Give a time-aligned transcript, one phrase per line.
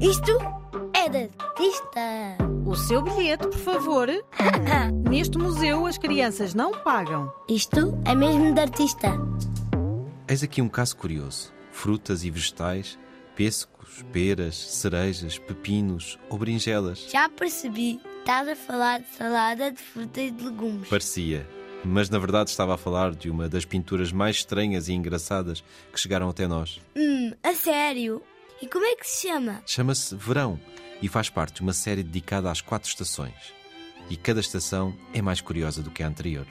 [0.00, 0.38] Isto
[0.94, 2.36] é de artista.
[2.64, 4.08] O seu bilhete, por favor.
[5.10, 7.32] Neste museu as crianças não pagam.
[7.48, 9.08] Isto é mesmo de artista.
[10.28, 12.96] Eis aqui um caso curioso: frutas e vegetais,
[13.34, 17.08] pêssegos, peras, cerejas, pepinos ou berinjelas.
[17.10, 18.00] Já percebi.
[18.20, 20.88] Estás a falar de salada de frutas e de legumes.
[20.88, 21.44] Parecia,
[21.84, 25.98] mas na verdade estava a falar de uma das pinturas mais estranhas e engraçadas que
[25.98, 26.80] chegaram até nós.
[26.94, 28.22] Hum, a sério?
[28.60, 29.62] E como é que se chama?
[29.64, 30.60] Chama-se Verão
[31.00, 33.54] e faz parte de uma série dedicada às quatro estações.
[34.10, 36.46] E cada estação é mais curiosa do que a anterior.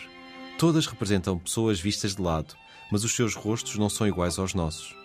[0.58, 2.56] Todas representam pessoas vistas de lado,
[2.92, 4.96] mas os seus rostos não são iguais aos nossos.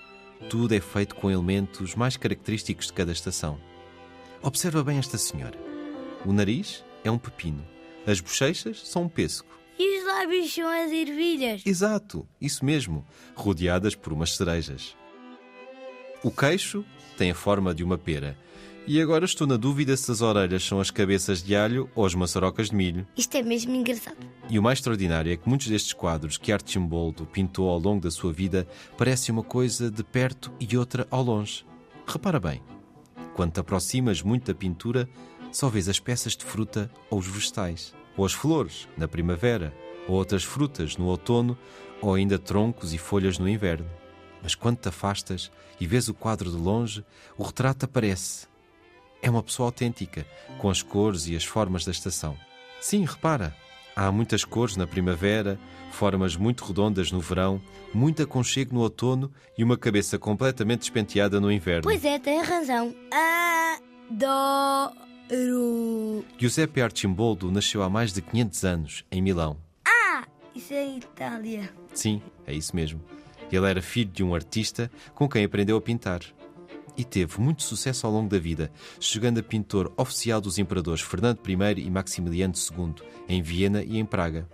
[0.49, 3.61] Tudo é feito com elementos mais característicos de cada estação.
[4.41, 5.59] Observa bem esta senhora.
[6.25, 7.67] O nariz é um pepino,
[8.07, 9.49] as bochechas são um pêssego.
[9.79, 11.63] E os lábios são as ervilhas.
[11.65, 14.97] Exato, isso mesmo, rodeadas por umas cerejas.
[16.25, 16.85] O queixo
[17.19, 18.39] tem a forma de uma pera.
[18.87, 22.15] E agora estou na dúvida se as orelhas são as cabeças de alho ou as
[22.15, 23.07] maçarocas de milho.
[23.17, 24.19] Isto é mesmo engraçado.
[24.49, 28.11] E o mais extraordinário é que muitos destes quadros que Archimboldo pintou ao longo da
[28.11, 31.67] sua vida parecem uma coisa de perto e outra ao longe.
[32.07, 32.63] Repara bem,
[33.35, 35.09] quando te aproximas muito da pintura,
[35.51, 39.75] só vês as peças de fruta ou os vegetais, ou as flores na primavera,
[40.07, 41.59] ou outras frutas no outono,
[42.01, 43.89] ou ainda troncos e folhas no inverno.
[44.43, 47.05] Mas quando te afastas e vês o quadro de longe,
[47.39, 48.47] o retrato aparece.
[49.23, 50.27] É uma pessoa autêntica,
[50.59, 52.37] com as cores e as formas da estação.
[52.81, 53.55] Sim, repara,
[53.95, 55.59] há muitas cores na primavera,
[55.93, 57.63] formas muito redondas no verão,
[57.95, 61.83] muito aconchego no outono e uma cabeça completamente despenteada no inverno.
[61.83, 62.93] Pois é, tem razão.
[64.11, 64.97] Adoro.
[66.37, 69.57] Giuseppe Arcimboldo nasceu há mais de 500 anos, em Milão.
[69.87, 70.25] Ah,
[70.55, 71.73] isso é Itália.
[71.95, 73.01] Sim, é isso mesmo.
[73.53, 76.23] Ele era filho de um artista com quem aprendeu a pintar.
[76.97, 78.71] E teve muito sucesso ao longo da vida,
[79.01, 82.95] chegando a pintor oficial dos imperadores Fernando I e Maximiliano II,
[83.29, 84.49] em Viena e em Praga.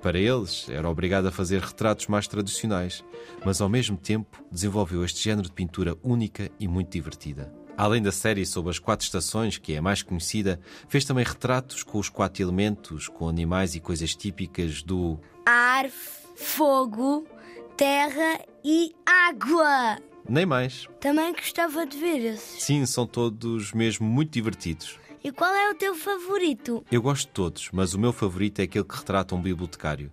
[0.00, 3.04] Para eles, era obrigado a fazer retratos mais tradicionais,
[3.44, 7.52] mas ao mesmo tempo desenvolveu este género de pintura única e muito divertida.
[7.76, 11.82] Além da série sobre as quatro estações, que é a mais conhecida, fez também retratos
[11.82, 15.88] com os quatro elementos, com animais e coisas típicas do Ar,
[16.36, 17.26] fogo,
[17.78, 19.98] terra e água.
[20.28, 20.88] Nem mais.
[21.00, 22.64] Também gostava de ver esses.
[22.64, 24.98] Sim, são todos mesmo muito divertidos.
[25.22, 26.84] E qual é o teu favorito?
[26.90, 30.10] Eu gosto de todos, mas o meu favorito é aquele que retrata um bibliotecário.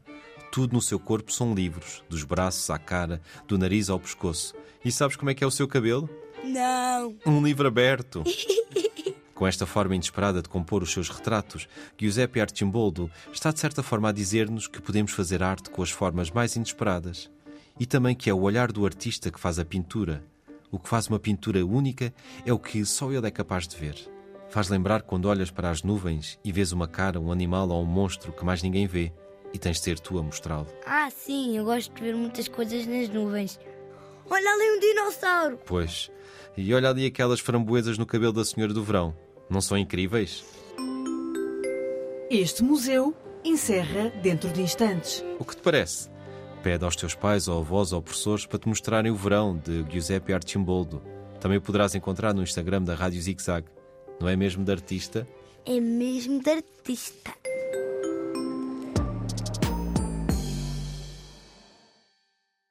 [0.51, 4.53] Tudo no seu corpo são livros, dos braços à cara, do nariz ao pescoço.
[4.83, 6.07] E sabes como é que é o seu cabelo?
[6.43, 7.17] Não.
[7.25, 8.23] Um livro aberto.
[9.33, 11.67] Com esta forma inesperada de compor os seus retratos,
[11.97, 16.29] Giuseppe Arcimboldo está de certa forma a dizer-nos que podemos fazer arte com as formas
[16.29, 17.29] mais inesperadas.
[17.79, 20.23] E também que é o olhar do artista que faz a pintura.
[20.71, 22.13] O que faz uma pintura única
[22.45, 23.95] é o que só ele é capaz de ver.
[24.49, 27.85] Faz lembrar quando olhas para as nuvens e vês uma cara, um animal ou um
[27.85, 29.11] monstro que mais ninguém vê
[29.53, 30.67] e tens de ser tu a mostrá-lo.
[30.85, 33.59] Ah, sim, eu gosto de ver muitas coisas nas nuvens.
[34.29, 35.59] Olha ali um dinossauro.
[35.65, 36.11] Pois.
[36.57, 39.15] E olha ali aquelas framboesas no cabelo da Senhora do Verão.
[39.49, 40.43] Não são incríveis?
[42.29, 45.23] Este museu encerra dentro de instantes.
[45.39, 46.09] O que te parece?
[46.65, 50.33] Pede aos teus pais ou avós ou professores para te mostrarem o verão de Giuseppe
[50.33, 50.99] Arcimboldo.
[51.39, 53.67] Também poderás encontrar no Instagram da Rádio Zig Zag.
[54.19, 55.27] Não é mesmo de artista?
[55.63, 57.31] É mesmo de artista.